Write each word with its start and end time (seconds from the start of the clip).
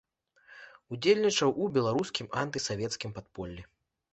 Удзельнічаў 0.95 1.49
у 1.65 1.67
беларускім 1.75 2.27
антысавецкім 2.45 3.15
падполлі. 3.19 3.63